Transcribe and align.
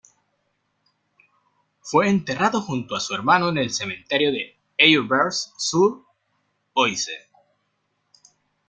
Fue 1.81 2.09
enterrado 2.09 2.59
junto 2.61 2.95
a 2.95 2.99
su 2.99 3.13
hermano 3.13 3.49
en 3.49 3.59
el 3.59 3.69
cementerio 3.69 4.31
de 4.31 4.57
Auvers-sur-Oise. 4.79 7.29